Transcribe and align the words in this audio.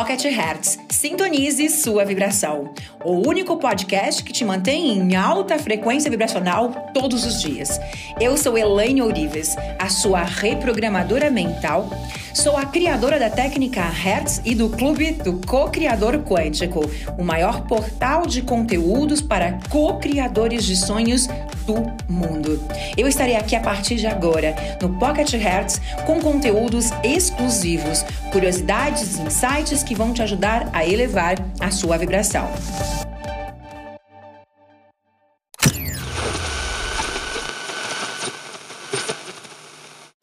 Pocket 0.00 0.24
Hertz. 0.24 0.78
Sintonize 0.88 1.68
sua 1.68 2.06
vibração. 2.06 2.72
O 3.04 3.28
único 3.28 3.58
podcast 3.58 4.24
que 4.24 4.32
te 4.32 4.46
mantém 4.46 4.98
em 4.98 5.14
alta 5.14 5.58
frequência 5.58 6.10
vibracional 6.10 6.70
todos 6.94 7.26
os 7.26 7.42
dias. 7.42 7.78
Eu 8.18 8.34
sou 8.38 8.56
Elaine 8.56 9.02
Ourives, 9.02 9.54
a 9.78 9.90
sua 9.90 10.22
reprogramadora 10.22 11.30
mental. 11.30 11.90
Sou 12.34 12.56
a 12.56 12.64
criadora 12.64 13.18
da 13.18 13.28
técnica 13.28 13.82
Hertz 13.82 14.40
e 14.44 14.54
do 14.54 14.68
Clube 14.68 15.12
do 15.12 15.40
Co-Criador 15.46 16.18
Quântico, 16.18 16.88
o 17.18 17.24
maior 17.24 17.62
portal 17.62 18.24
de 18.24 18.40
conteúdos 18.40 19.20
para 19.20 19.58
co-criadores 19.68 20.64
de 20.64 20.76
sonhos 20.76 21.26
do 21.66 21.74
mundo. 22.08 22.62
Eu 22.96 23.08
estarei 23.08 23.36
aqui 23.36 23.56
a 23.56 23.60
partir 23.60 23.96
de 23.96 24.06
agora 24.06 24.54
no 24.80 24.96
Pocket 24.98 25.32
Hertz 25.32 25.80
com 26.06 26.20
conteúdos 26.20 26.90
exclusivos, 27.02 28.04
curiosidades 28.32 29.18
e 29.18 29.22
insights 29.22 29.82
que 29.82 29.94
vão 29.94 30.12
te 30.12 30.22
ajudar 30.22 30.70
a 30.72 30.86
elevar 30.86 31.36
a 31.58 31.70
sua 31.70 31.98
vibração. 31.98 32.48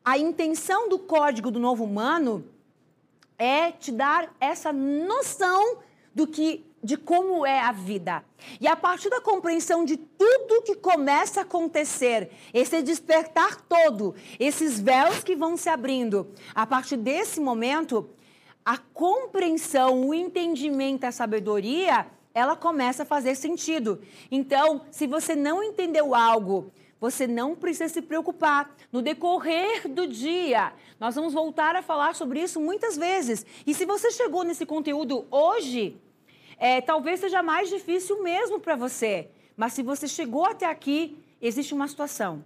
A 0.08 0.18
intenção 0.18 0.88
do 0.88 0.98
código 0.98 1.52
do 1.52 1.60
novo 1.60 1.84
humano 1.84 2.46
é 3.38 3.74
te 3.74 3.92
dar 3.92 4.34
essa 4.40 4.72
noção 4.72 5.80
do 6.16 6.26
que 6.26 6.66
de 6.82 6.96
como 6.96 7.46
é 7.46 7.60
a 7.60 7.74
vida. 7.74 8.24
E 8.62 8.70
a 8.70 8.76
partir 8.78 9.10
da 9.10 9.20
compreensão 9.20 9.84
de 9.84 9.98
tudo 9.98 10.62
que 10.62 10.76
começa 10.76 11.42
a 11.42 11.44
acontecer, 11.44 12.32
esse 12.54 12.82
despertar 12.82 13.60
todo, 13.68 14.16
esses 14.40 14.80
véus 14.80 15.26
que 15.26 15.36
vão 15.36 15.58
se 15.58 15.68
abrindo, 15.68 16.32
a 16.55 16.66
partir 16.66 16.96
desse 16.96 17.42
momento, 17.42 18.10
a 18.64 18.77
compreensão, 18.77 20.08
o 20.08 20.14
entendimento, 20.14 21.04
a 21.04 21.12
sabedoria, 21.12 22.08
ela 22.34 22.55
começa 22.55 23.04
a 23.04 23.05
fazer 23.05 23.36
sentido. 23.36 24.02
Então, 24.32 24.84
se 24.90 25.05
você 25.05 25.36
não 25.36 25.62
entendeu 25.62 26.16
algo, 26.16 26.71
você 26.99 27.27
não 27.27 27.55
precisa 27.55 27.87
se 27.87 28.01
preocupar. 28.01 28.76
No 28.91 29.01
decorrer 29.01 29.87
do 29.87 30.07
dia, 30.07 30.73
nós 30.99 31.15
vamos 31.15 31.34
voltar 31.34 31.76
a 31.76 31.81
falar 31.81 32.15
sobre 32.15 32.41
isso 32.41 32.59
muitas 32.59 32.98
vezes. 32.98 33.45
E 33.65 33.73
se 33.73 33.85
você 33.85 34.12
chegou 34.12 34.43
nesse 34.43 34.65
conteúdo 34.65 35.25
hoje, 35.29 35.99
é, 36.57 36.81
talvez 36.81 37.20
seja 37.20 37.43
mais 37.43 37.70
difícil 37.70 38.21
mesmo 38.23 38.59
para 38.59 38.75
você. 38.75 39.29
Mas 39.55 39.73
se 39.73 39.84
você 39.84 40.07
chegou 40.07 40.45
até 40.45 40.65
aqui, 40.65 41.18
existe 41.41 41.73
uma 41.73 41.87
situação. 41.87 42.43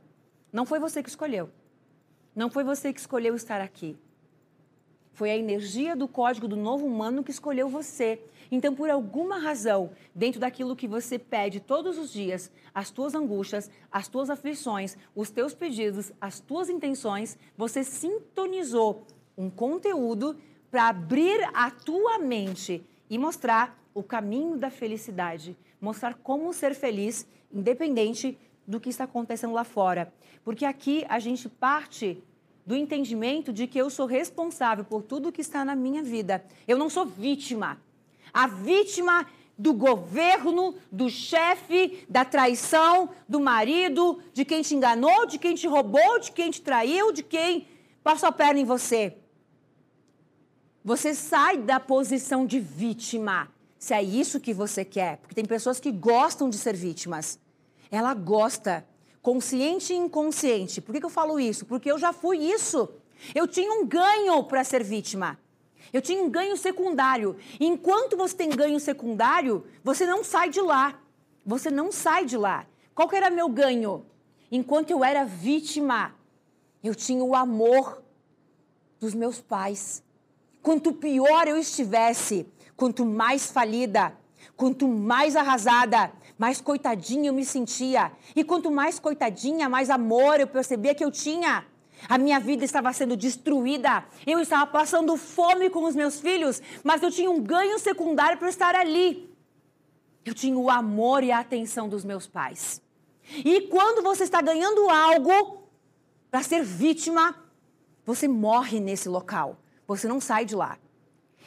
Não 0.52 0.66
foi 0.66 0.80
você 0.80 1.02
que 1.02 1.10
escolheu. 1.10 1.50
Não 2.36 2.50
foi 2.50 2.64
você 2.64 2.94
que 2.94 3.00
escolheu 3.00 3.36
estar 3.36 3.62
aqui. 3.62 3.98
Foi 5.14 5.30
a 5.30 5.38
energia 5.38 5.96
do 5.96 6.08
código 6.08 6.48
do 6.48 6.56
novo 6.56 6.86
humano 6.86 7.24
que 7.24 7.32
escolheu 7.32 7.68
você. 7.68 8.20
Então, 8.50 8.76
por 8.76 8.90
alguma 8.90 9.40
razão, 9.40 9.92
dentro 10.14 10.40
daquilo 10.40 10.76
que 10.76 10.88
você 10.88 11.18
pede 11.18 11.60
todos 11.60 11.98
os 11.98 12.12
dias, 12.12 12.52
as 12.74 12.90
tuas 12.90 13.16
angústias, 13.16 13.70
as 13.92 14.08
tuas 14.08 14.30
aflições, 14.30 14.98
os 15.16 15.30
teus 15.30 15.54
pedidos, 15.54 16.12
as 16.20 16.40
tuas 16.40 16.70
intenções, 16.70 17.38
você 17.58 17.84
sintonizou 17.84 19.06
um 19.38 19.50
conteúdo 19.50 20.36
para 20.70 20.90
abrir 20.90 21.50
a 21.54 21.70
tua 21.72 22.18
mente 22.18 22.84
e 23.10 23.18
mostrar 23.18 23.78
o 23.94 24.02
caminho 24.02 24.58
da 24.58 24.70
felicidade, 24.70 25.58
mostrar 25.80 26.16
como 26.16 26.54
ser 26.54 26.74
feliz, 26.74 27.28
independente 27.54 28.38
do 28.66 28.80
que 28.80 28.90
está 28.90 29.04
acontecendo 29.04 29.54
lá 29.54 29.64
fora. 29.64 30.14
Porque 30.44 30.66
aqui 30.66 31.06
a 31.10 31.20
gente 31.20 31.50
parte 31.50 32.24
do 32.72 32.76
entendimento 32.78 33.52
de 33.52 33.68
que 33.68 33.78
eu 33.78 33.90
sou 33.90 34.06
responsável 34.06 34.86
por 34.86 35.04
tudo 35.04 35.30
que 35.30 35.42
está 35.42 35.66
na 35.66 35.76
minha 35.76 36.02
vida. 36.02 36.42
Eu 36.66 36.78
não 36.78 36.90
sou 36.90 37.06
vítima. 37.06 37.78
A 38.34 38.48
vítima 38.48 39.28
do 39.58 39.74
governo, 39.74 40.74
do 40.90 41.10
chefe, 41.10 42.06
da 42.08 42.24
traição, 42.24 43.10
do 43.28 43.42
marido, 43.42 44.22
de 44.34 44.46
quem 44.46 44.62
te 44.62 44.74
enganou, 44.74 45.26
de 45.26 45.38
quem 45.38 45.54
te 45.54 45.68
roubou, 45.68 46.18
de 46.20 46.32
quem 46.32 46.50
te 46.50 46.62
traiu, 46.62 47.12
de 47.12 47.24
quem 47.24 47.68
passou 48.02 48.30
a 48.30 48.32
perna 48.32 48.62
em 48.62 48.64
você. 48.64 49.18
Você 50.82 51.14
sai 51.14 51.58
da 51.58 51.78
posição 51.78 52.46
de 52.46 52.62
vítima 52.62 53.50
se 53.78 53.94
é 53.94 54.02
isso 54.02 54.40
que 54.40 54.54
você 54.54 54.86
quer. 54.86 55.18
Porque 55.18 55.36
tem 55.36 55.44
pessoas 55.44 55.78
que 55.78 55.92
gostam 55.92 56.50
de 56.50 56.58
ser 56.58 56.78
vítimas. 56.78 57.38
Ela 57.92 58.14
gosta, 58.14 58.88
consciente 59.22 59.94
e 59.94 59.98
inconsciente. 59.98 60.82
Por 60.82 60.94
que, 60.94 61.00
que 61.00 61.06
eu 61.06 61.10
falo 61.10 61.40
isso? 61.40 61.66
Porque 61.66 61.92
eu 61.92 61.98
já 61.98 62.12
fui 62.12 62.38
isso. 62.38 62.90
Eu 63.36 63.48
tinha 63.48 63.72
um 63.72 63.86
ganho 63.86 64.44
para 64.44 64.64
ser 64.64 64.84
vítima. 64.84 65.40
Eu 65.94 66.02
tinha 66.02 66.24
um 66.24 66.30
ganho 66.30 66.56
secundário. 66.58 67.36
Enquanto 67.60 68.18
você 68.18 68.36
tem 68.36 68.50
ganho 68.50 68.80
secundário, 68.80 69.66
você 69.84 70.06
não 70.06 70.24
sai 70.24 70.50
de 70.50 70.62
lá. 70.62 71.00
Você 71.46 71.70
não 71.70 71.92
sai 71.92 72.26
de 72.26 72.38
lá. 72.38 72.66
Qual 72.96 73.08
que 73.08 73.16
era 73.16 73.30
meu 73.30 73.50
ganho? 73.50 74.06
Enquanto 74.52 74.92
eu 74.92 75.04
era 75.04 75.24
vítima, 75.24 76.16
eu 76.84 76.96
tinha 76.96 77.24
o 77.24 77.36
amor 77.36 78.02
dos 79.00 79.14
meus 79.14 79.40
pais. 79.40 80.04
Quanto 80.62 80.94
pior 80.94 81.48
eu 81.48 81.58
estivesse, 81.58 82.48
Quanto 82.82 83.06
mais 83.06 83.52
falida, 83.52 84.12
quanto 84.56 84.88
mais 84.88 85.36
arrasada, 85.36 86.12
mais 86.38 86.62
coitadinha 86.62 87.30
eu 87.30 87.34
me 87.34 87.46
sentia. 87.46 88.12
E 88.36 88.44
quanto 88.44 88.72
mais 88.72 89.00
coitadinha, 89.00 89.70
mais 89.70 89.90
amor 89.90 90.40
eu 90.40 90.48
percebia 90.48 90.96
que 90.96 91.04
eu 91.04 91.12
tinha. 91.12 91.66
A 92.10 92.18
minha 92.18 92.40
vida 92.40 92.66
estava 92.66 92.92
sendo 92.94 93.16
destruída. 93.16 94.04
Eu 94.26 94.40
estava 94.40 94.66
passando 94.66 95.16
fome 95.18 95.70
com 95.70 95.84
os 95.84 95.96
meus 95.96 96.20
filhos, 96.20 96.62
mas 96.84 97.02
eu 97.02 97.12
tinha 97.12 97.30
um 97.30 97.40
ganho 97.42 97.78
secundário 97.80 98.38
para 98.38 98.50
estar 98.50 98.76
ali. 98.76 99.30
Eu 100.26 100.34
tinha 100.34 100.58
o 100.58 100.70
amor 100.70 101.24
e 101.24 101.32
a 101.32 101.40
atenção 101.40 101.88
dos 101.90 102.04
meus 102.04 102.28
pais. 102.28 102.82
E 103.34 103.62
quando 103.62 104.04
você 104.04 104.24
está 104.24 104.42
ganhando 104.42 104.90
algo 104.90 105.68
para 106.30 106.44
ser 106.44 106.64
vítima, 106.64 107.36
você 108.06 108.28
morre 108.28 108.80
nesse 108.80 109.08
local. 109.08 109.58
Você 109.88 110.08
não 110.08 110.20
sai 110.20 110.46
de 110.46 110.56
lá. 110.56 110.78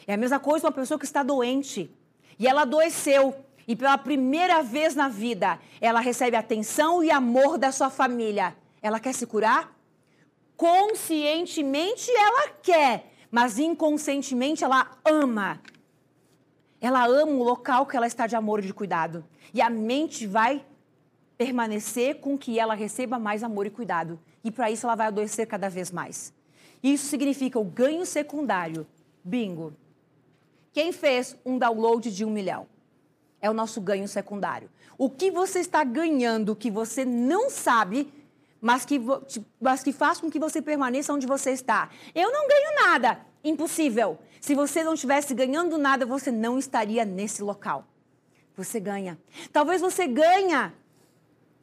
É 0.06 0.15
a 0.15 0.16
mesma 0.16 0.38
coisa 0.38 0.66
uma 0.66 0.72
pessoa 0.72 0.99
que 0.99 1.05
está 1.05 1.22
doente 1.22 1.91
e 2.39 2.47
ela 2.47 2.62
adoeceu 2.62 3.34
e 3.67 3.75
pela 3.75 3.97
primeira 3.97 4.62
vez 4.62 4.95
na 4.95 5.09
vida 5.09 5.59
ela 5.81 6.00
recebe 6.00 6.37
atenção 6.37 7.03
e 7.03 7.11
amor 7.11 7.59
da 7.59 7.72
sua 7.72 7.91
família. 7.91 8.56
Ela 8.83 9.00
quer 9.00 9.15
se 9.15 9.27
curar? 9.27 9.75
Conscientemente 10.56 12.11
ela 12.11 12.49
quer, 12.62 13.12
mas 13.31 13.59
inconscientemente 13.59 14.62
ela 14.62 14.99
ama. 15.05 15.61
Ela 16.81 17.06
ama 17.06 17.33
o 17.33 17.43
local 17.43 17.87
que 17.87 17.97
ela 17.97 18.06
está 18.06 18.27
de 18.27 18.37
amor 18.37 18.61
e 18.61 18.67
de 18.67 18.75
cuidado. 18.75 19.25
E 19.53 19.62
a 19.62 19.71
mente 19.71 20.27
vai 20.27 20.65
permanecer 21.37 22.21
com 22.21 22.37
que 22.39 22.59
ela 22.59 22.75
receba 22.75 23.19
mais 23.19 23.43
amor 23.43 23.67
e 23.67 23.71
cuidado. 23.71 24.21
E 24.43 24.50
para 24.50 24.71
isso 24.71 24.87
ela 24.87 24.94
vai 24.94 25.06
adoecer 25.06 25.47
cada 25.47 25.69
vez 25.69 25.91
mais. 25.91 26.33
Isso 26.83 27.06
significa 27.06 27.59
o 27.59 27.65
ganho 27.65 28.05
secundário. 28.05 28.87
Bingo. 29.25 29.73
Quem 30.75 30.91
fez 30.91 31.37
um 31.47 31.57
download 31.57 32.11
de 32.11 32.25
um 32.25 32.31
milhão? 32.31 32.67
É 33.41 33.49
o 33.49 33.55
nosso 33.55 33.81
ganho 33.81 34.09
secundário. 34.09 34.69
O 34.99 35.09
que 35.09 35.31
você 35.31 35.61
está 35.61 35.85
ganhando 35.85 36.57
que 36.57 36.69
você 36.69 37.05
não 37.05 37.49
sabe, 37.49 38.12
mas 38.61 38.85
que, 38.85 39.01
mas 39.61 39.85
que 39.85 39.93
faz 39.93 40.21
com 40.21 40.29
que 40.29 40.39
você 40.39 40.61
permaneça 40.61 41.12
onde 41.12 41.29
você 41.29 41.53
está? 41.53 41.91
Eu 42.12 42.33
não 42.33 42.49
ganho 42.49 42.75
nada. 42.89 43.21
Impossível. 43.45 44.19
Se 44.41 44.53
você 44.57 44.83
não 44.83 44.95
estivesse 44.95 45.33
ganhando 45.33 45.79
nada, 45.79 46.05
você 46.05 46.33
não 46.33 46.59
estaria 46.59 47.05
nesse 47.05 47.41
local. 47.41 47.87
Você 48.56 48.81
ganha. 48.81 49.17
Talvez 49.53 49.81
você 49.81 50.09
ganha 50.09 50.75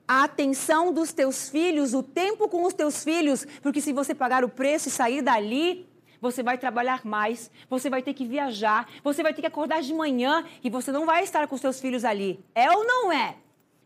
a 0.07 0.23
atenção 0.23 0.93
dos 0.93 1.11
teus 1.11 1.49
filhos, 1.49 1.93
o 1.93 2.01
tempo 2.01 2.47
com 2.47 2.63
os 2.63 2.73
teus 2.73 3.03
filhos, 3.03 3.45
porque 3.61 3.81
se 3.81 3.91
você 3.91 4.15
pagar 4.15 4.45
o 4.45 4.49
preço 4.49 4.87
e 4.87 4.91
sair 4.91 5.21
dali, 5.21 5.90
você 6.21 6.43
vai 6.43 6.57
trabalhar 6.57 7.03
mais, 7.03 7.49
você 7.67 7.89
vai 7.89 8.03
ter 8.03 8.13
que 8.13 8.25
viajar, 8.25 8.87
você 9.03 9.23
vai 9.23 9.33
ter 9.33 9.41
que 9.41 9.47
acordar 9.47 9.81
de 9.81 9.93
manhã 9.93 10.45
e 10.63 10.69
você 10.69 10.91
não 10.91 11.05
vai 11.05 11.23
estar 11.23 11.47
com 11.47 11.57
seus 11.57 11.81
filhos 11.81 12.05
ali. 12.05 12.39
É 12.53 12.69
ou 12.71 12.85
não 12.85 13.11
é? 13.11 13.35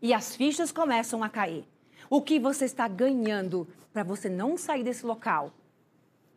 E 0.02 0.12
as 0.12 0.36
fichas 0.36 0.70
começam 0.70 1.24
a 1.24 1.30
cair. 1.30 1.66
O 2.10 2.20
que 2.20 2.38
você 2.38 2.66
está 2.66 2.86
ganhando 2.86 3.66
para 3.92 4.04
você 4.04 4.28
não 4.28 4.56
sair 4.58 4.84
desse 4.84 5.06
local? 5.06 5.52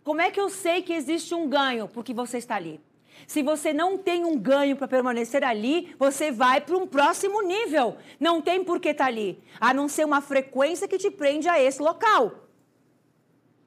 Como 0.01 0.21
é 0.21 0.31
que 0.31 0.39
eu 0.39 0.49
sei 0.49 0.81
que 0.81 0.93
existe 0.93 1.35
um 1.35 1.47
ganho 1.47 1.87
porque 1.87 2.13
você 2.13 2.37
está 2.37 2.55
ali? 2.55 2.79
Se 3.27 3.43
você 3.43 3.73
não 3.73 3.97
tem 3.97 4.23
um 4.23 4.37
ganho 4.39 4.77
para 4.77 4.87
permanecer 4.87 5.43
ali, 5.43 5.93
você 5.99 6.31
vai 6.31 6.61
para 6.61 6.77
um 6.77 6.87
próximo 6.87 7.41
nível. 7.41 7.97
Não 8.17 8.41
tem 8.41 8.63
por 8.63 8.79
que 8.79 8.89
estar 8.89 9.03
tá 9.03 9.09
ali, 9.09 9.43
a 9.59 9.73
não 9.73 9.89
ser 9.89 10.05
uma 10.05 10.21
frequência 10.21 10.87
que 10.87 10.97
te 10.97 11.11
prende 11.11 11.49
a 11.49 11.61
esse 11.61 11.81
local. 11.81 12.47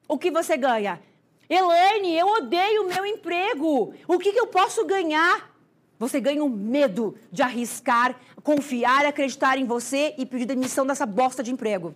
O 0.09 0.19
que 0.19 0.31
você 0.31 0.57
ganha? 0.57 1.01
Elaine, 1.49 2.15
eu 2.15 2.27
odeio 2.27 2.83
o 2.83 2.89
meu 2.89 3.05
emprego. 3.05 3.95
O 4.09 4.19
que, 4.19 4.33
que 4.33 4.41
eu 4.41 4.47
posso 4.47 4.85
ganhar? 4.85 5.51
Você 5.99 6.21
ganha 6.21 6.43
o 6.43 6.49
medo 6.49 7.17
de 7.31 7.43
arriscar, 7.43 8.19
confiar, 8.43 9.07
acreditar 9.07 9.57
em 9.59 9.65
você 9.65 10.15
e 10.19 10.27
pedir 10.27 10.47
demissão 10.47 10.85
dessa 10.85 11.07
bosta 11.07 11.43
de 11.43 11.53
emprego. 11.53 11.95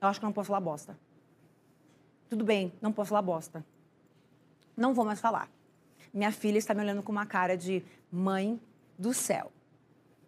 Eu 0.00 0.08
acho 0.08 0.20
que 0.20 0.26
não 0.26 0.32
posso 0.32 0.48
falar 0.48 0.60
bosta. 0.60 0.96
Tudo 2.28 2.44
bem, 2.44 2.72
não 2.80 2.92
posso 2.92 3.10
falar 3.10 3.22
bosta. 3.22 3.64
Não 4.76 4.94
vou 4.94 5.04
mais 5.04 5.20
falar. 5.20 5.50
minha 6.14 6.32
filha 6.32 6.58
está 6.58 6.72
me 6.72 6.82
olhando 6.82 7.02
com 7.02 7.12
uma 7.12 7.26
cara 7.26 7.56
de 7.56 7.84
mãe 8.10 8.60
do 8.98 9.12
céu. 9.12 9.50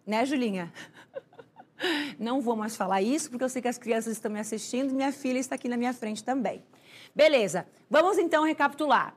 Né, 0.05 0.25
Julinha? 0.25 0.71
Não 2.19 2.41
vou 2.41 2.55
mais 2.55 2.75
falar 2.75 3.01
isso, 3.01 3.29
porque 3.29 3.43
eu 3.43 3.49
sei 3.49 3.61
que 3.61 3.67
as 3.67 3.77
crianças 3.77 4.13
estão 4.13 4.31
me 4.31 4.39
assistindo 4.39 4.91
e 4.91 4.93
minha 4.93 5.11
filha 5.11 5.39
está 5.39 5.55
aqui 5.55 5.67
na 5.67 5.77
minha 5.77 5.93
frente 5.93 6.23
também. 6.23 6.63
Beleza, 7.15 7.65
vamos 7.89 8.17
então 8.17 8.43
recapitular. 8.43 9.15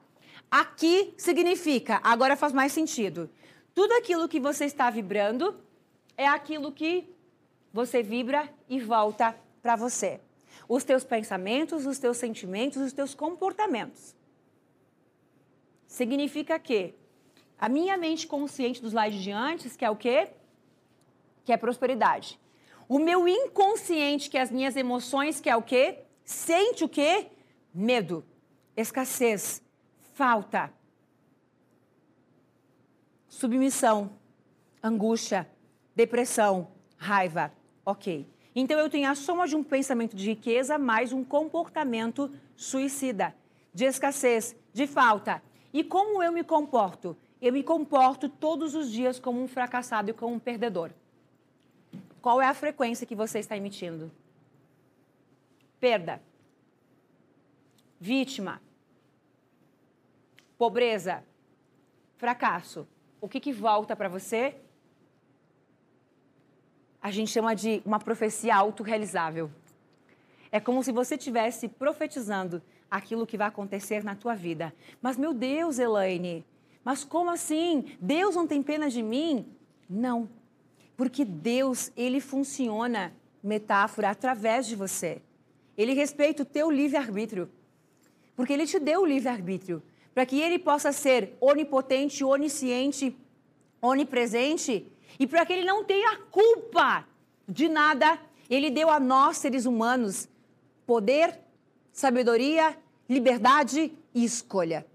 Aqui 0.48 1.12
significa, 1.18 2.00
agora 2.04 2.36
faz 2.36 2.52
mais 2.52 2.72
sentido. 2.72 3.28
Tudo 3.74 3.92
aquilo 3.94 4.28
que 4.28 4.38
você 4.38 4.66
está 4.66 4.88
vibrando 4.88 5.60
é 6.16 6.26
aquilo 6.26 6.70
que 6.70 7.12
você 7.72 8.00
vibra 8.00 8.48
e 8.68 8.78
volta 8.78 9.34
para 9.60 9.74
você. 9.74 10.20
Os 10.68 10.84
teus 10.84 11.02
pensamentos, 11.02 11.86
os 11.86 11.98
teus 11.98 12.16
sentimentos, 12.16 12.80
os 12.80 12.92
teus 12.92 13.14
comportamentos. 13.14 14.14
Significa 15.86 16.56
que 16.58 16.94
a 17.58 17.68
minha 17.68 17.96
mente 17.96 18.28
consciente 18.28 18.80
dos 18.80 18.92
slides 18.92 19.20
de 19.20 19.32
antes, 19.32 19.76
que 19.76 19.84
é 19.84 19.90
o 19.90 19.96
quê? 19.96 20.28
Que 21.44 21.52
é 21.52 21.56
prosperidade. 21.56 22.38
O 22.88 22.98
meu 23.00 23.26
inconsciente, 23.26 24.30
que 24.30 24.38
é 24.38 24.40
as 24.40 24.52
minhas 24.52 24.76
emoções, 24.76 25.40
que 25.40 25.50
é 25.50 25.56
o 25.56 25.62
quê? 25.62 25.98
Sente 26.24 26.84
o 26.84 26.88
quê? 26.88 27.26
Medo, 27.80 28.24
escassez, 28.76 29.62
falta, 30.12 30.68
submissão, 33.28 34.10
angústia, 34.82 35.48
depressão, 35.94 36.72
raiva. 36.96 37.52
Ok. 37.86 38.26
Então 38.52 38.80
eu 38.80 38.90
tenho 38.90 39.08
a 39.08 39.14
soma 39.14 39.46
de 39.46 39.54
um 39.54 39.62
pensamento 39.62 40.16
de 40.16 40.26
riqueza 40.26 40.76
mais 40.76 41.12
um 41.12 41.22
comportamento 41.22 42.28
suicida, 42.56 43.32
de 43.72 43.84
escassez, 43.84 44.56
de 44.72 44.88
falta. 44.88 45.40
E 45.72 45.84
como 45.84 46.20
eu 46.20 46.32
me 46.32 46.42
comporto? 46.42 47.16
Eu 47.40 47.52
me 47.52 47.62
comporto 47.62 48.28
todos 48.28 48.74
os 48.74 48.90
dias 48.90 49.20
como 49.20 49.40
um 49.40 49.46
fracassado 49.46 50.10
e 50.10 50.12
como 50.12 50.34
um 50.34 50.40
perdedor. 50.40 50.90
Qual 52.20 52.42
é 52.42 52.46
a 52.46 52.54
frequência 52.54 53.06
que 53.06 53.14
você 53.14 53.38
está 53.38 53.56
emitindo? 53.56 54.10
Perda. 55.78 56.20
Vítima. 58.00 58.60
Pobreza. 60.56 61.24
Fracasso. 62.16 62.86
O 63.20 63.28
que, 63.28 63.40
que 63.40 63.52
volta 63.52 63.96
para 63.96 64.08
você? 64.08 64.54
A 67.00 67.10
gente 67.10 67.30
chama 67.30 67.54
de 67.54 67.82
uma 67.84 67.98
profecia 67.98 68.54
autorrealizável. 68.56 69.50
É 70.50 70.58
como 70.58 70.82
se 70.82 70.92
você 70.92 71.14
estivesse 71.14 71.68
profetizando 71.68 72.62
aquilo 72.90 73.26
que 73.26 73.36
vai 73.36 73.48
acontecer 73.48 74.02
na 74.02 74.14
tua 74.14 74.34
vida. 74.34 74.74
Mas, 75.00 75.16
meu 75.16 75.34
Deus, 75.34 75.78
Elaine, 75.78 76.44
mas 76.84 77.04
como 77.04 77.30
assim? 77.30 77.96
Deus 78.00 78.34
não 78.34 78.46
tem 78.46 78.62
pena 78.62 78.88
de 78.88 79.02
mim? 79.02 79.46
Não. 79.88 80.28
Porque 80.96 81.24
Deus, 81.24 81.92
ele 81.96 82.20
funciona, 82.20 83.12
metáfora, 83.42 84.10
através 84.10 84.66
de 84.66 84.74
você. 84.74 85.22
Ele 85.76 85.92
respeita 85.92 86.42
o 86.42 86.46
teu 86.46 86.70
livre-arbítrio. 86.70 87.48
Porque 88.38 88.52
ele 88.52 88.68
te 88.68 88.78
deu 88.78 89.00
o 89.00 89.04
livre-arbítrio. 89.04 89.82
Para 90.14 90.24
que 90.24 90.40
ele 90.40 90.60
possa 90.60 90.92
ser 90.92 91.36
onipotente, 91.40 92.22
onisciente, 92.22 93.16
onipresente. 93.82 94.86
E 95.18 95.26
para 95.26 95.44
que 95.44 95.52
ele 95.52 95.64
não 95.64 95.82
tenha 95.82 96.16
culpa 96.30 97.04
de 97.48 97.68
nada, 97.68 98.16
ele 98.48 98.70
deu 98.70 98.90
a 98.90 99.00
nós, 99.00 99.38
seres 99.38 99.66
humanos, 99.66 100.28
poder, 100.86 101.36
sabedoria, 101.90 102.78
liberdade 103.08 103.92
e 104.14 104.24
escolha. 104.24 104.86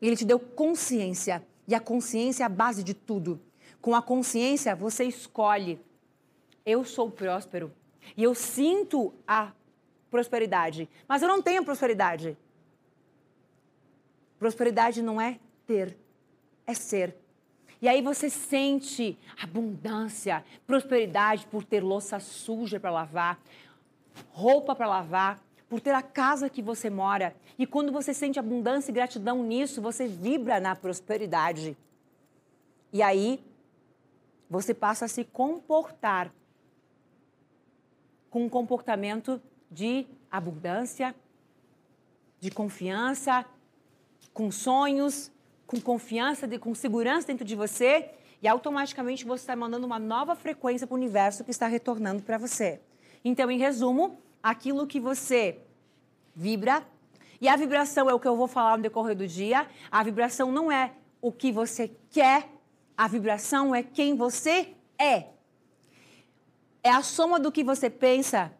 Ele 0.00 0.14
te 0.14 0.24
deu 0.24 0.38
consciência. 0.38 1.44
E 1.66 1.74
a 1.74 1.80
consciência 1.80 2.44
é 2.44 2.46
a 2.46 2.48
base 2.48 2.84
de 2.84 2.94
tudo. 2.94 3.40
Com 3.82 3.92
a 3.92 4.00
consciência, 4.00 4.76
você 4.76 5.02
escolhe. 5.02 5.80
Eu 6.64 6.84
sou 6.84 7.10
próspero. 7.10 7.72
E 8.16 8.22
eu 8.22 8.36
sinto 8.36 9.12
a 9.26 9.50
prosperidade. 10.08 10.88
Mas 11.08 11.22
eu 11.22 11.28
não 11.28 11.42
tenho 11.42 11.64
prosperidade. 11.64 12.38
Prosperidade 14.38 15.02
não 15.02 15.20
é 15.20 15.38
ter, 15.66 15.96
é 16.66 16.74
ser. 16.74 17.16
E 17.80 17.88
aí 17.88 18.02
você 18.02 18.28
sente 18.28 19.16
abundância, 19.40 20.44
prosperidade 20.66 21.46
por 21.46 21.64
ter 21.64 21.82
louça 21.82 22.18
suja 22.18 22.80
para 22.80 22.90
lavar, 22.90 23.40
roupa 24.30 24.74
para 24.74 24.86
lavar, 24.88 25.42
por 25.68 25.80
ter 25.80 25.94
a 25.94 26.02
casa 26.02 26.48
que 26.48 26.62
você 26.62 26.90
mora. 26.90 27.34
E 27.58 27.66
quando 27.66 27.92
você 27.92 28.14
sente 28.14 28.38
abundância 28.38 28.90
e 28.90 28.94
gratidão 28.94 29.42
nisso, 29.42 29.82
você 29.82 30.08
vibra 30.08 30.58
na 30.58 30.74
prosperidade. 30.74 31.76
E 32.92 33.02
aí 33.02 33.44
você 34.48 34.72
passa 34.72 35.04
a 35.04 35.08
se 35.08 35.24
comportar 35.24 36.32
com 38.30 38.44
um 38.44 38.48
comportamento 38.48 39.40
de 39.70 40.06
abundância, 40.30 41.14
de 42.40 42.50
confiança, 42.50 43.44
com 44.38 44.52
sonhos, 44.52 45.32
com 45.66 45.80
confiança, 45.80 46.46
de, 46.46 46.60
com 46.60 46.72
segurança 46.72 47.26
dentro 47.26 47.44
de 47.44 47.56
você, 47.56 48.08
e 48.40 48.46
automaticamente 48.46 49.24
você 49.24 49.42
está 49.42 49.56
mandando 49.56 49.84
uma 49.84 49.98
nova 49.98 50.36
frequência 50.36 50.86
para 50.86 50.94
o 50.94 50.96
universo 50.96 51.42
que 51.42 51.50
está 51.50 51.66
retornando 51.66 52.22
para 52.22 52.38
você. 52.38 52.80
Então, 53.24 53.50
em 53.50 53.58
resumo, 53.58 54.22
aquilo 54.40 54.86
que 54.86 55.00
você 55.00 55.58
vibra, 56.36 56.86
e 57.40 57.48
a 57.48 57.56
vibração 57.56 58.08
é 58.08 58.14
o 58.14 58.20
que 58.20 58.28
eu 58.28 58.36
vou 58.36 58.46
falar 58.46 58.76
no 58.76 58.82
decorrer 58.84 59.16
do 59.16 59.26
dia, 59.26 59.66
a 59.90 60.04
vibração 60.04 60.52
não 60.52 60.70
é 60.70 60.92
o 61.20 61.32
que 61.32 61.50
você 61.50 61.90
quer, 62.08 62.48
a 62.96 63.08
vibração 63.08 63.74
é 63.74 63.82
quem 63.82 64.14
você 64.14 64.68
é. 64.96 65.30
É 66.80 66.90
a 66.90 67.02
soma 67.02 67.40
do 67.40 67.50
que 67.50 67.64
você 67.64 67.90
pensa, 67.90 68.52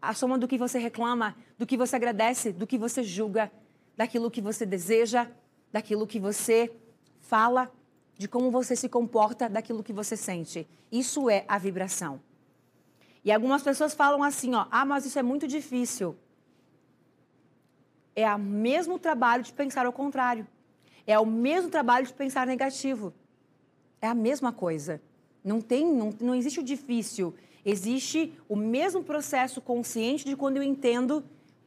a 0.00 0.12
soma 0.12 0.36
do 0.36 0.46
que 0.46 0.58
você 0.58 0.78
reclama, 0.78 1.34
do 1.56 1.64
que 1.64 1.74
você 1.74 1.96
agradece, 1.96 2.52
do 2.52 2.66
que 2.66 2.76
você 2.76 3.02
julga, 3.02 3.50
daquilo 3.96 4.30
que 4.30 4.40
você 4.40 4.66
deseja, 4.66 5.28
daquilo 5.72 6.06
que 6.06 6.20
você 6.20 6.72
fala, 7.20 7.72
de 8.16 8.28
como 8.28 8.50
você 8.50 8.76
se 8.76 8.88
comporta, 8.88 9.48
daquilo 9.48 9.82
que 9.82 9.92
você 9.92 10.16
sente. 10.16 10.66
Isso 10.90 11.28
é 11.28 11.44
a 11.48 11.58
vibração. 11.58 12.20
E 13.24 13.32
algumas 13.32 13.62
pessoas 13.62 13.94
falam 13.94 14.22
assim, 14.22 14.54
ó, 14.54 14.66
ah, 14.70 14.84
mas 14.84 15.04
isso 15.04 15.18
é 15.18 15.22
muito 15.22 15.48
difícil. 15.48 16.16
É 18.14 18.32
o 18.32 18.38
mesmo 18.38 18.98
trabalho 18.98 19.42
de 19.42 19.52
pensar 19.52 19.84
ao 19.84 19.92
contrário. 19.92 20.46
É 21.06 21.18
o 21.18 21.26
mesmo 21.26 21.70
trabalho 21.70 22.06
de 22.06 22.12
pensar 22.12 22.46
negativo. 22.46 23.12
É 24.00 24.06
a 24.06 24.14
mesma 24.14 24.52
coisa. 24.52 25.02
Não 25.42 25.60
tem, 25.60 25.86
não, 25.86 26.14
não 26.20 26.34
existe 26.34 26.60
o 26.60 26.62
difícil. 26.62 27.34
Existe 27.64 28.32
o 28.48 28.56
mesmo 28.56 29.02
processo 29.02 29.60
consciente 29.60 30.24
de 30.24 30.36
quando 30.36 30.56
eu 30.56 30.62
entendo 30.62 31.24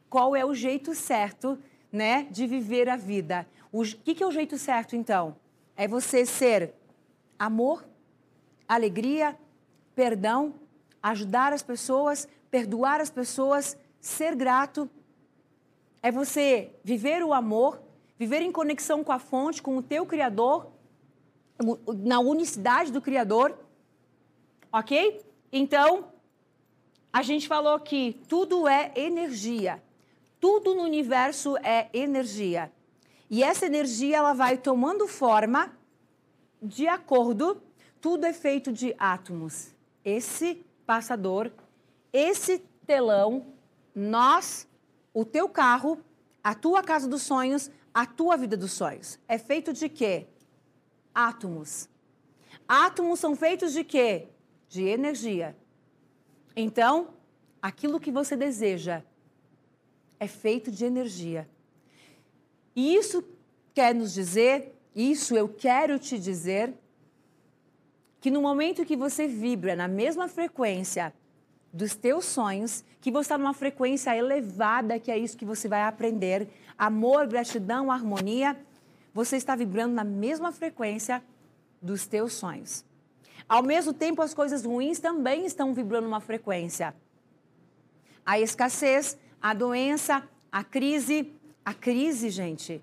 qual 0.08 0.34
é 0.34 0.44
o 0.44 0.54
jeito 0.54 0.94
certo, 0.94 1.58
né, 1.92 2.26
de 2.30 2.46
viver 2.46 2.88
a 2.88 2.96
vida. 2.96 3.46
O 3.72 3.82
que, 3.82 4.14
que 4.14 4.22
é 4.22 4.26
o 4.26 4.30
jeito 4.30 4.58
certo, 4.58 4.96
então? 4.96 5.36
É 5.76 5.88
você 5.88 6.26
ser 6.26 6.74
amor, 7.38 7.84
alegria, 8.68 9.36
perdão, 9.94 10.54
ajudar 11.02 11.52
as 11.52 11.62
pessoas, 11.62 12.28
perdoar 12.50 13.00
as 13.00 13.10
pessoas, 13.10 13.76
ser 14.00 14.34
grato. 14.34 14.88
É 16.02 16.10
você 16.10 16.72
viver 16.82 17.22
o 17.22 17.32
amor, 17.32 17.80
viver 18.18 18.42
em 18.42 18.52
conexão 18.52 19.02
com 19.02 19.12
a 19.12 19.18
fonte, 19.18 19.62
com 19.62 19.76
o 19.76 19.82
teu 19.82 20.06
Criador 20.06 20.70
na 21.86 22.20
unicidade 22.20 22.90
do 22.90 23.00
Criador, 23.00 23.58
ok? 24.72 25.20
Então, 25.52 26.06
a 27.12 27.22
gente 27.22 27.46
falou 27.46 27.78
que 27.80 28.18
tudo 28.28 28.66
é 28.66 28.92
energia. 28.94 29.82
Tudo 30.40 30.74
no 30.74 30.82
universo 30.82 31.56
é 31.58 31.88
energia. 31.92 32.72
E 33.28 33.42
essa 33.42 33.66
energia 33.66 34.16
ela 34.16 34.32
vai 34.32 34.56
tomando 34.58 35.06
forma 35.06 35.76
de 36.62 36.88
acordo, 36.88 37.62
tudo 38.00 38.24
é 38.24 38.32
feito 38.32 38.72
de 38.72 38.94
átomos. 38.98 39.74
Esse 40.04 40.64
passador, 40.86 41.52
esse 42.12 42.58
telão, 42.86 43.46
nós, 43.94 44.66
o 45.14 45.24
teu 45.24 45.48
carro, 45.48 46.00
a 46.42 46.54
tua 46.54 46.82
casa 46.82 47.06
dos 47.06 47.22
sonhos, 47.22 47.70
a 47.92 48.06
tua 48.06 48.36
vida 48.36 48.56
dos 48.56 48.72
sonhos. 48.72 49.18
É 49.28 49.38
feito 49.38 49.72
de 49.72 49.88
quê? 49.88 50.26
átomos. 51.14 51.88
Átomos 52.66 53.20
são 53.20 53.34
feitos 53.34 53.72
de 53.72 53.84
quê? 53.84 54.28
De 54.68 54.84
energia. 54.84 55.56
Então, 56.54 57.14
aquilo 57.60 58.00
que 58.00 58.10
você 58.10 58.36
deseja 58.36 59.02
é 60.20 60.28
feito 60.28 60.70
de 60.70 60.84
energia. 60.84 61.48
E 62.76 62.94
isso 62.94 63.24
quer 63.74 63.94
nos 63.94 64.12
dizer, 64.12 64.78
isso 64.94 65.34
eu 65.34 65.48
quero 65.48 65.98
te 65.98 66.18
dizer, 66.18 66.74
que 68.20 68.30
no 68.30 68.42
momento 68.42 68.84
que 68.84 68.96
você 68.96 69.26
vibra 69.26 69.74
na 69.74 69.88
mesma 69.88 70.28
frequência 70.28 71.12
dos 71.72 71.94
teus 71.94 72.26
sonhos, 72.26 72.84
que 73.00 73.10
você 73.10 73.26
está 73.26 73.38
numa 73.38 73.54
frequência 73.54 74.14
elevada, 74.14 74.98
que 74.98 75.10
é 75.10 75.16
isso 75.16 75.38
que 75.38 75.44
você 75.44 75.66
vai 75.66 75.82
aprender, 75.82 76.48
amor, 76.76 77.26
gratidão, 77.26 77.90
harmonia, 77.90 78.56
você 79.14 79.36
está 79.36 79.56
vibrando 79.56 79.94
na 79.94 80.04
mesma 80.04 80.52
frequência 80.52 81.22
dos 81.80 82.06
teus 82.06 82.34
sonhos. 82.34 82.84
Ao 83.48 83.62
mesmo 83.62 83.92
tempo, 83.92 84.20
as 84.20 84.34
coisas 84.34 84.64
ruins 84.64 84.98
também 85.00 85.46
estão 85.46 85.72
vibrando 85.72 86.06
uma 86.06 86.20
frequência. 86.20 86.94
A 88.24 88.38
escassez, 88.38 89.16
a 89.40 89.54
doença, 89.54 90.22
a 90.50 90.62
crise. 90.64 91.32
A 91.64 91.74
crise, 91.74 92.30
gente, 92.30 92.82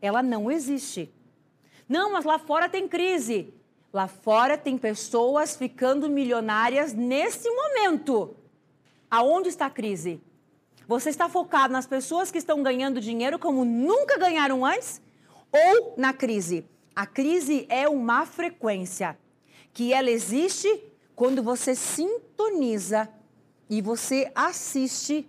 ela 0.00 0.22
não 0.22 0.50
existe. 0.50 1.12
Não, 1.88 2.12
mas 2.12 2.24
lá 2.24 2.38
fora 2.38 2.68
tem 2.68 2.86
crise. 2.86 3.52
Lá 3.92 4.06
fora 4.06 4.58
tem 4.58 4.76
pessoas 4.76 5.56
ficando 5.56 6.08
milionárias 6.08 6.92
nesse 6.92 7.48
momento. 7.50 8.36
Aonde 9.10 9.48
está 9.48 9.66
a 9.66 9.70
crise? 9.70 10.20
Você 10.86 11.08
está 11.10 11.28
focado 11.28 11.72
nas 11.72 11.86
pessoas 11.86 12.30
que 12.30 12.38
estão 12.38 12.62
ganhando 12.62 13.00
dinheiro 13.00 13.38
como 13.38 13.64
nunca 13.64 14.18
ganharam 14.18 14.64
antes? 14.64 15.00
Ou 15.50 15.94
na 15.96 16.12
crise? 16.12 16.66
A 16.94 17.06
crise 17.06 17.66
é 17.68 17.88
uma 17.88 18.26
frequência 18.26 19.18
que 19.72 19.92
ela 19.92 20.10
existe 20.10 20.82
quando 21.14 21.42
você 21.42 21.74
sintoniza 21.74 23.08
e 23.70 23.80
você 23.80 24.30
assiste 24.34 25.28